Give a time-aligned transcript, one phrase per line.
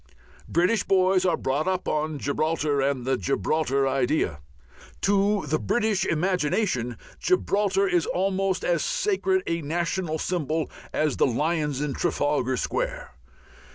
[0.49, 4.39] British boys are brought up on Gibraltar and the Gibraltar idea.
[5.01, 11.81] To the British imagination Gibraltar is almost as sacred a national symbol as the lions
[11.81, 13.11] in Trafalgar Square.